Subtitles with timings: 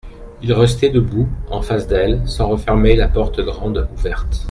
[0.41, 4.39] Il restait debout, en face d'elle, sans refermer la porte grande ouverte.